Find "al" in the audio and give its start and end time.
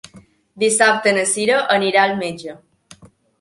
2.07-2.17